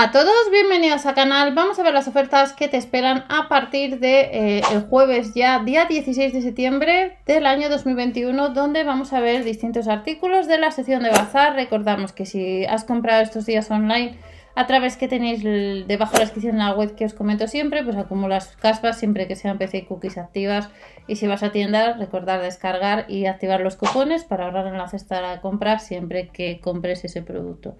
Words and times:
A 0.00 0.12
todos, 0.12 0.32
bienvenidos 0.52 1.06
al 1.06 1.16
canal. 1.16 1.56
Vamos 1.56 1.80
a 1.80 1.82
ver 1.82 1.92
las 1.92 2.06
ofertas 2.06 2.52
que 2.52 2.68
te 2.68 2.76
esperan 2.76 3.24
a 3.28 3.48
partir 3.48 3.98
de 3.98 4.20
eh, 4.20 4.62
el 4.70 4.82
jueves 4.82 5.34
ya, 5.34 5.58
día 5.64 5.86
16 5.86 6.32
de 6.32 6.40
septiembre 6.40 7.18
del 7.26 7.46
año 7.46 7.68
2021, 7.68 8.50
donde 8.50 8.84
vamos 8.84 9.12
a 9.12 9.18
ver 9.18 9.42
distintos 9.42 9.88
artículos 9.88 10.46
de 10.46 10.58
la 10.58 10.70
sección 10.70 11.02
de 11.02 11.10
bazar. 11.10 11.56
Recordamos 11.56 12.12
que 12.12 12.26
si 12.26 12.64
has 12.64 12.84
comprado 12.84 13.24
estos 13.24 13.44
días 13.44 13.72
online 13.72 14.16
a 14.54 14.68
través 14.68 14.96
que 14.96 15.08
tenéis 15.08 15.42
debajo 15.42 16.12
de 16.12 16.18
la 16.18 16.24
descripción 16.26 16.60
en 16.60 16.60
la 16.60 16.76
web 16.76 16.94
que 16.94 17.04
os 17.04 17.14
comento 17.14 17.48
siempre, 17.48 17.82
pues 17.82 17.96
acumulas 17.96 18.54
caspas 18.60 19.00
siempre 19.00 19.26
que 19.26 19.34
sean 19.34 19.58
PC 19.58 19.78
y 19.78 19.82
cookies 19.86 20.16
activas. 20.16 20.70
Y 21.08 21.16
si 21.16 21.26
vas 21.26 21.42
a 21.42 21.50
tienda, 21.50 21.94
recordar 21.94 22.40
descargar 22.40 23.06
y 23.08 23.26
activar 23.26 23.62
los 23.62 23.74
cupones 23.74 24.22
para 24.22 24.44
ahorrar 24.44 24.68
en 24.68 24.78
la 24.78 24.86
cesta 24.86 25.16
de 25.16 25.22
la 25.22 25.40
compra 25.40 25.80
siempre 25.80 26.28
que 26.28 26.60
compres 26.60 27.04
ese 27.04 27.20
producto. 27.20 27.74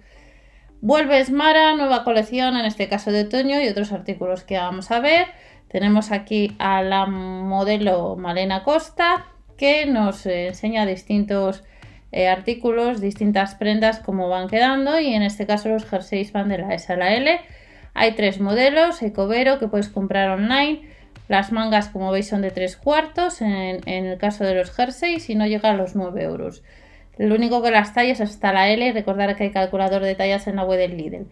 Vuelve 0.81 1.25
Mara, 1.29 1.75
nueva 1.75 2.05
colección, 2.05 2.55
en 2.55 2.63
este 2.63 2.87
caso 2.87 3.11
de 3.11 3.23
otoño 3.23 3.59
y 3.59 3.67
otros 3.67 3.91
artículos 3.91 4.45
que 4.45 4.57
vamos 4.57 4.91
a 4.91 5.01
ver. 5.01 5.27
Tenemos 5.67 6.09
aquí 6.11 6.55
a 6.57 6.81
la 6.81 7.05
modelo 7.05 8.15
Malena 8.15 8.63
Costa 8.63 9.25
que 9.57 9.85
nos 9.85 10.25
enseña 10.25 10.85
distintos 10.85 11.65
eh, 12.13 12.29
artículos, 12.29 13.01
distintas 13.01 13.55
prendas, 13.55 13.99
cómo 13.99 14.29
van 14.29 14.47
quedando 14.47 15.01
y 15.01 15.13
en 15.13 15.21
este 15.21 15.45
caso 15.45 15.67
los 15.67 15.83
jerseys 15.83 16.31
van 16.31 16.47
de 16.47 16.59
la 16.59 16.73
S 16.73 16.93
a 16.93 16.95
la 16.95 17.13
L. 17.13 17.41
Hay 17.93 18.13
tres 18.13 18.39
modelos, 18.39 19.01
Ecovero 19.01 19.59
que 19.59 19.67
puedes 19.67 19.89
comprar 19.89 20.29
online. 20.29 20.83
Las 21.27 21.51
mangas 21.51 21.89
como 21.89 22.09
veis 22.09 22.29
son 22.29 22.41
de 22.41 22.51
tres 22.51 22.77
cuartos 22.77 23.41
en, 23.41 23.81
en 23.85 24.05
el 24.05 24.17
caso 24.17 24.45
de 24.45 24.55
los 24.55 24.71
jerseys 24.71 25.29
y 25.29 25.35
no 25.35 25.45
llega 25.45 25.71
a 25.71 25.75
los 25.75 25.93
9 25.93 26.23
euros. 26.23 26.63
Lo 27.19 27.35
único 27.35 27.61
que 27.61 27.69
las 27.69 27.93
tallas 27.93 28.21
hasta 28.21 28.53
la 28.53 28.69
L. 28.69 28.93
Recordar 28.93 29.35
que 29.35 29.43
hay 29.43 29.51
calculador 29.51 30.01
de 30.01 30.15
tallas 30.15 30.47
en 30.47 30.55
la 30.55 30.63
web 30.63 30.79
del 30.79 30.95
Lidl. 30.95 31.27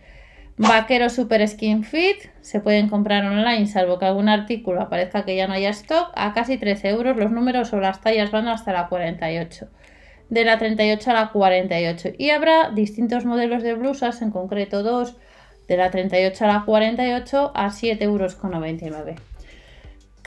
Vaquero 0.58 1.10
Super 1.10 1.48
Skin 1.48 1.86
Fit. 1.86 2.18
Se 2.42 2.60
pueden 2.60 2.90
comprar 2.90 3.24
online, 3.26 3.68
salvo 3.68 3.98
que 3.98 4.04
algún 4.04 4.28
artículo 4.28 4.82
aparezca 4.82 5.24
que 5.24 5.38
ya 5.38 5.48
no 5.48 5.54
haya 5.54 5.70
stock. 5.70 6.12
A 6.16 6.34
casi 6.34 6.58
13 6.58 6.90
euros. 6.90 7.16
Los 7.16 7.32
números 7.32 7.72
o 7.72 7.80
las 7.80 8.02
tallas 8.02 8.32
van 8.32 8.50
hasta 8.50 8.74
la 8.74 8.90
48. 8.90 9.70
De 10.30 10.44
la 10.44 10.58
38 10.58 11.10
a 11.10 11.14
la 11.14 11.32
48. 11.32 12.10
Y 12.18 12.32
habrá 12.32 12.70
distintos 12.72 13.24
modelos 13.24 13.64
de 13.64 13.74
blusas, 13.74 14.22
en 14.22 14.32
concreto 14.32 14.84
dos. 14.84 15.16
De 15.70 15.78
la 15.78 15.90
38 15.90 16.44
a 16.44 16.48
la 16.48 16.64
48 16.66 17.54
a 17.56 17.68
7,99 17.68 18.02
euros. 18.02 18.38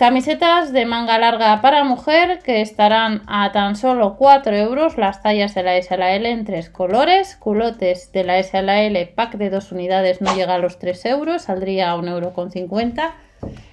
Camisetas 0.01 0.73
de 0.73 0.87
manga 0.87 1.19
larga 1.19 1.61
para 1.61 1.85
mujer 1.85 2.39
que 2.43 2.63
estarán 2.63 3.21
a 3.27 3.53
tan 3.53 3.77
solo 3.77 4.17
4 4.17 4.57
euros 4.57 4.97
las 4.97 5.23
tallas 5.23 5.55
de 5.55 5.63
la 5.63 5.77
S 5.77 5.93
a 5.93 5.99
la 5.99 6.15
L 6.15 6.27
en 6.27 6.47
tres 6.47 6.71
colores. 6.71 7.37
Culotes 7.37 8.11
de 8.11 8.25
la 8.25 8.39
S 8.39 8.57
a 8.57 8.63
la 8.63 8.81
L, 8.81 9.13
pack 9.15 9.35
de 9.35 9.51
dos 9.51 9.73
unidades 9.73 10.23
no 10.23 10.35
llega 10.35 10.55
a 10.55 10.59
los 10.59 10.79
3 10.79 11.05
euros, 11.05 11.43
saldría 11.43 11.91
a 11.91 11.97
1,50 11.99 12.09
euro. 12.09 13.13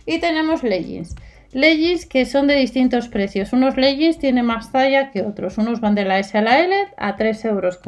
Y 0.05 0.20
tenemos 0.20 0.64
leggings. 0.64 1.16
Leggings 1.53 2.05
que 2.05 2.25
son 2.25 2.48
de 2.48 2.58
distintos 2.58 3.08
precios. 3.08 3.53
Unos 3.53 3.78
leggings 3.78 4.20
tienen 4.20 4.48
más 4.48 4.73
talla 4.73 5.11
que 5.11 5.22
otros. 5.22 5.58
Unos 5.58 5.80
van 5.80 5.95
de 5.95 6.03
la 6.03 6.20
S 6.20 6.38
a 6.38 6.42
la 6.42 6.59
L 6.59 6.75
a 6.98 7.16
3,49 7.16 7.45
euros 7.45 7.80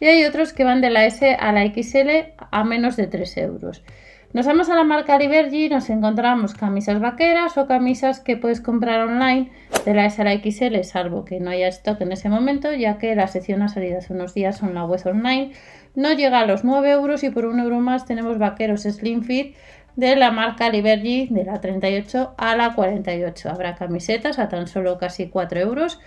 y 0.00 0.06
hay 0.06 0.24
otros 0.24 0.52
que 0.52 0.64
van 0.64 0.80
de 0.80 0.90
la 0.90 1.04
S 1.04 1.32
a 1.32 1.52
la 1.52 1.64
XL 1.64 2.32
a 2.50 2.64
menos 2.64 2.96
de 2.96 3.06
3 3.06 3.36
euros. 3.36 3.84
Nos 4.34 4.44
vamos 4.44 4.68
a 4.68 4.74
la 4.74 4.84
marca 4.84 5.18
Libergy 5.18 5.64
y 5.64 5.68
nos 5.70 5.88
encontramos 5.88 6.52
camisas 6.52 7.00
vaqueras 7.00 7.56
o 7.56 7.66
camisas 7.66 8.20
que 8.20 8.36
puedes 8.36 8.60
comprar 8.60 9.00
online 9.00 9.50
de 9.86 9.94
la 9.94 10.10
XL, 10.10 10.82
salvo 10.82 11.24
que 11.24 11.40
no 11.40 11.48
haya 11.48 11.68
stock 11.68 12.02
en 12.02 12.12
ese 12.12 12.28
momento, 12.28 12.74
ya 12.74 12.98
que 12.98 13.14
la 13.16 13.26
sección 13.26 13.62
ha 13.62 13.68
salido 13.68 13.96
hace 13.96 14.12
unos 14.12 14.34
días 14.34 14.62
en 14.62 14.74
la 14.74 14.84
web 14.84 15.00
online. 15.06 15.52
No 15.94 16.12
llega 16.12 16.40
a 16.40 16.46
los 16.46 16.62
9 16.62 16.90
euros 16.90 17.24
y 17.24 17.30
por 17.30 17.46
un 17.46 17.58
euro 17.58 17.80
más 17.80 18.04
tenemos 18.04 18.38
vaqueros 18.38 18.82
Slim 18.82 19.22
Fit 19.22 19.56
de 19.96 20.14
la 20.14 20.30
marca 20.30 20.68
Libergy 20.68 21.28
de 21.30 21.44
la 21.44 21.62
38 21.62 22.34
a 22.36 22.54
la 22.54 22.74
48. 22.74 23.48
Habrá 23.48 23.76
camisetas 23.76 24.38
a 24.38 24.50
tan 24.50 24.66
solo 24.66 24.98
casi 24.98 25.28
4 25.28 25.58
euros. 25.58 26.00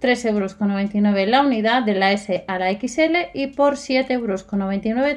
3,99 0.00 0.28
euros 0.28 1.28
la 1.28 1.42
unidad 1.42 1.82
de 1.82 1.94
la 1.94 2.12
S 2.12 2.44
a 2.46 2.58
la 2.58 2.72
XL 2.72 3.30
y 3.34 3.48
por 3.48 3.74
7,99 3.74 4.10
euros 4.10 4.46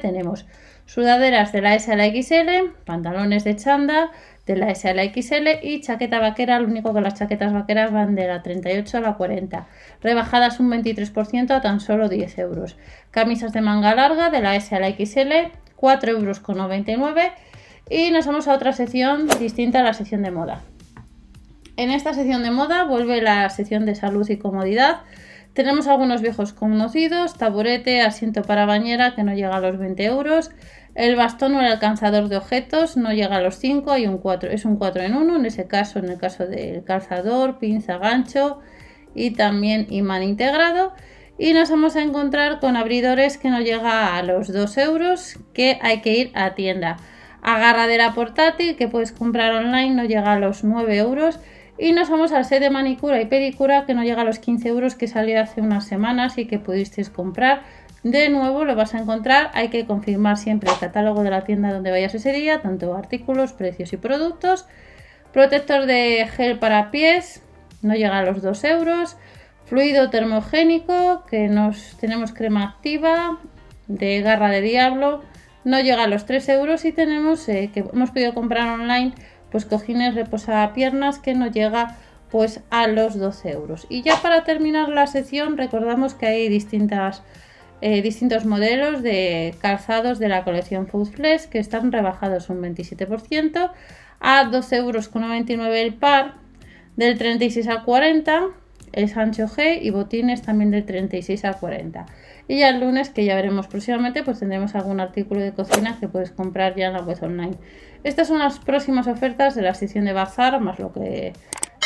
tenemos 0.00 0.46
sudaderas 0.86 1.52
de 1.52 1.60
la 1.60 1.74
S 1.74 1.92
a 1.92 1.96
la 1.96 2.06
XL, 2.06 2.72
pantalones 2.84 3.44
de 3.44 3.54
chanda 3.56 4.10
de 4.46 4.56
la 4.56 4.70
S 4.70 4.88
a 4.88 4.94
la 4.94 5.04
XL 5.04 5.62
y 5.62 5.80
chaqueta 5.80 6.18
vaquera, 6.18 6.58
lo 6.58 6.66
único 6.66 6.92
que 6.92 7.00
las 7.00 7.14
chaquetas 7.14 7.52
vaqueras 7.52 7.92
van 7.92 8.14
de 8.14 8.26
la 8.26 8.42
38 8.42 8.98
a 8.98 9.00
la 9.00 9.14
40, 9.14 9.68
rebajadas 10.02 10.58
un 10.58 10.70
23% 10.70 11.50
a 11.52 11.60
tan 11.60 11.80
solo 11.80 12.08
10 12.08 12.38
euros. 12.38 12.76
Camisas 13.10 13.52
de 13.52 13.60
manga 13.60 13.94
larga 13.94 14.30
de 14.30 14.40
la 14.40 14.56
S 14.56 14.74
a 14.74 14.80
la 14.80 14.88
XL, 14.88 15.52
4,99 15.76 16.88
euros 16.88 17.32
y 17.88 18.10
nos 18.10 18.26
vamos 18.26 18.48
a 18.48 18.54
otra 18.54 18.72
sección 18.72 19.28
distinta 19.38 19.80
a 19.80 19.82
la 19.82 19.94
sección 19.94 20.22
de 20.22 20.30
moda. 20.30 20.62
En 21.80 21.90
esta 21.90 22.12
sección 22.12 22.42
de 22.42 22.50
moda 22.50 22.84
vuelve 22.84 23.22
la 23.22 23.48
sección 23.48 23.86
de 23.86 23.94
salud 23.94 24.28
y 24.28 24.36
comodidad. 24.36 25.00
Tenemos 25.54 25.86
algunos 25.86 26.20
viejos 26.20 26.52
conocidos, 26.52 27.38
taburete, 27.38 28.02
asiento 28.02 28.42
para 28.42 28.66
bañera 28.66 29.14
que 29.14 29.22
no 29.22 29.32
llega 29.32 29.56
a 29.56 29.60
los 29.60 29.78
20 29.78 30.04
euros, 30.04 30.50
el 30.94 31.16
bastón 31.16 31.54
o 31.54 31.60
el 31.60 31.66
alcanzador 31.68 32.28
de 32.28 32.36
objetos 32.36 32.98
no 32.98 33.14
llega 33.14 33.36
a 33.36 33.40
los 33.40 33.54
5, 33.54 33.92
hay 33.92 34.06
un 34.06 34.18
4, 34.18 34.50
es 34.50 34.66
un 34.66 34.76
4 34.76 35.04
en 35.04 35.14
1, 35.14 35.36
en 35.36 35.46
ese 35.46 35.66
caso, 35.68 36.00
en 36.00 36.10
el 36.10 36.18
caso 36.18 36.46
del 36.46 36.84
calzador, 36.84 37.58
pinza, 37.58 37.96
gancho 37.96 38.60
y 39.14 39.30
también 39.30 39.86
imán 39.88 40.22
integrado. 40.22 40.92
Y 41.38 41.54
nos 41.54 41.70
vamos 41.70 41.96
a 41.96 42.02
encontrar 42.02 42.60
con 42.60 42.76
abridores 42.76 43.38
que 43.38 43.48
no 43.48 43.62
llega 43.62 44.18
a 44.18 44.22
los 44.22 44.52
2 44.52 44.76
euros, 44.76 45.38
que 45.54 45.78
hay 45.80 46.02
que 46.02 46.12
ir 46.12 46.30
a 46.34 46.54
tienda. 46.54 46.98
Agarradera 47.40 48.12
portátil 48.12 48.76
que 48.76 48.86
puedes 48.86 49.12
comprar 49.12 49.54
online 49.54 49.94
no 49.94 50.04
llega 50.04 50.34
a 50.34 50.38
los 50.38 50.62
9 50.62 50.98
euros. 50.98 51.40
Y 51.80 51.92
nos 51.92 52.10
vamos 52.10 52.32
al 52.32 52.44
set 52.44 52.60
de 52.60 52.68
manicura 52.68 53.22
y 53.22 53.24
pedicura 53.24 53.86
que 53.86 53.94
no 53.94 54.04
llega 54.04 54.20
a 54.20 54.24
los 54.24 54.38
15 54.38 54.68
euros 54.68 54.94
que 54.96 55.08
salió 55.08 55.40
hace 55.40 55.62
unas 55.62 55.86
semanas 55.86 56.36
y 56.36 56.44
que 56.44 56.58
pudisteis 56.58 57.08
comprar 57.08 57.62
de 58.02 58.28
nuevo 58.30 58.64
lo 58.64 58.74
vas 58.76 58.94
a 58.94 58.98
encontrar, 58.98 59.50
hay 59.52 59.68
que 59.68 59.84
confirmar 59.84 60.38
siempre 60.38 60.70
el 60.70 60.78
catálogo 60.78 61.22
de 61.22 61.30
la 61.30 61.44
tienda 61.44 61.72
donde 61.72 61.90
vayas 61.90 62.14
ese 62.14 62.32
día, 62.32 62.62
tanto 62.62 62.94
artículos, 62.94 63.52
precios 63.52 63.92
y 63.92 63.98
productos. 63.98 64.66
Protector 65.32 65.86
de 65.86 66.26
gel 66.34 66.58
para 66.58 66.90
pies, 66.90 67.42
no 67.82 67.94
llega 67.94 68.18
a 68.18 68.24
los 68.24 68.42
2 68.42 68.64
euros. 68.64 69.16
Fluido 69.66 70.10
termogénico, 70.10 71.24
que 71.26 71.48
nos 71.48 71.96
tenemos 72.00 72.32
crema 72.32 72.64
activa 72.64 73.38
de 73.86 74.20
garra 74.22 74.48
de 74.48 74.60
diablo, 74.60 75.22
no 75.64 75.78
llega 75.80 76.04
a 76.04 76.08
los 76.08 76.24
3 76.24 76.48
euros. 76.48 76.84
Y 76.84 76.92
tenemos 76.92 77.48
eh, 77.48 77.70
que 77.72 77.80
hemos 77.80 78.10
podido 78.10 78.34
comprar 78.34 78.80
online, 78.80 79.12
pues 79.50 79.64
cojines 79.64 80.14
piernas 80.72 81.18
que 81.18 81.34
no 81.34 81.46
llega 81.48 81.96
pues 82.30 82.60
a 82.70 82.86
los 82.86 83.18
12 83.18 83.50
euros. 83.50 83.86
Y 83.88 84.02
ya 84.02 84.16
para 84.22 84.44
terminar 84.44 84.88
la 84.88 85.06
sección, 85.06 85.56
recordamos 85.56 86.14
que 86.14 86.26
hay 86.26 86.48
distintas 86.48 87.22
eh, 87.82 88.02
distintos 88.02 88.44
modelos 88.44 89.02
de 89.02 89.54
calzados 89.62 90.18
de 90.18 90.28
la 90.28 90.44
colección 90.44 90.86
Food 90.86 91.12
Flex 91.12 91.46
que 91.46 91.58
están 91.58 91.92
rebajados 91.92 92.50
un 92.50 92.60
27% 92.60 93.70
a 94.20 94.44
12,99 94.44 94.76
euros 94.76 95.10
el 95.76 95.94
par 95.94 96.34
del 96.96 97.16
36 97.16 97.68
al 97.68 97.84
40 97.84 98.48
es 98.92 99.16
ancho 99.16 99.46
G 99.46 99.78
y 99.80 99.90
botines 99.90 100.42
también 100.42 100.70
del 100.70 100.84
36 100.84 101.44
al 101.44 101.58
40 101.58 102.06
y 102.48 102.58
ya 102.58 102.70
el 102.70 102.80
lunes 102.80 103.10
que 103.10 103.24
ya 103.24 103.34
veremos 103.34 103.66
próximamente 103.68 104.22
pues 104.22 104.38
tendremos 104.40 104.74
algún 104.74 105.00
artículo 105.00 105.40
de 105.40 105.52
cocina 105.52 105.96
que 106.00 106.08
puedes 106.08 106.30
comprar 106.30 106.74
ya 106.76 106.88
en 106.88 106.94
la 106.94 107.02
web 107.02 107.18
online 107.22 107.56
estas 108.04 108.28
son 108.28 108.38
las 108.38 108.58
próximas 108.58 109.06
ofertas 109.06 109.54
de 109.54 109.62
la 109.62 109.74
sección 109.74 110.04
de 110.04 110.12
bazar 110.12 110.60
más 110.60 110.78
lo 110.78 110.92
que 110.92 111.32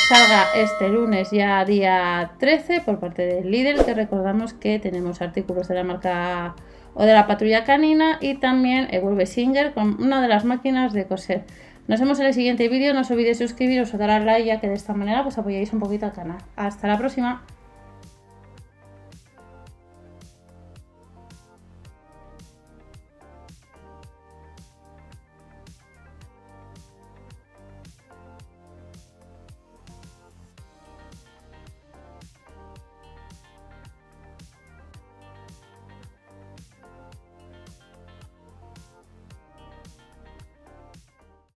salga 0.08 0.44
este 0.56 0.88
lunes 0.88 1.30
ya 1.30 1.64
día 1.64 2.32
13 2.38 2.80
por 2.82 3.00
parte 3.00 3.26
del 3.26 3.50
líder 3.50 3.84
que 3.84 3.94
recordamos 3.94 4.52
que 4.52 4.78
tenemos 4.78 5.20
artículos 5.22 5.68
de 5.68 5.74
la 5.74 5.84
marca 5.84 6.54
o 6.94 7.04
de 7.04 7.12
la 7.12 7.26
patrulla 7.26 7.64
canina 7.64 8.18
y 8.20 8.34
también 8.34 8.88
el 8.90 9.02
vuelve 9.02 9.26
Singer 9.26 9.74
con 9.74 10.00
una 10.02 10.22
de 10.22 10.28
las 10.28 10.44
máquinas 10.44 10.92
de 10.92 11.06
coser. 11.06 11.44
Nos 11.86 12.00
vemos 12.00 12.18
en 12.18 12.26
el 12.26 12.34
siguiente 12.34 12.68
vídeo, 12.68 12.94
no 12.94 13.00
os 13.02 13.10
olvidéis 13.10 13.38
suscribiros 13.38 13.92
o 13.92 13.98
dar 13.98 14.08
al 14.08 14.24
like 14.24 14.46
ya 14.46 14.58
que 14.58 14.68
de 14.68 14.74
esta 14.74 14.94
manera 14.94 15.22
pues 15.22 15.36
apoyáis 15.36 15.70
un 15.72 15.80
poquito 15.80 16.06
al 16.06 16.12
canal. 16.12 16.38
Hasta 16.56 16.88
la 16.88 16.96
próxima. 16.96 17.44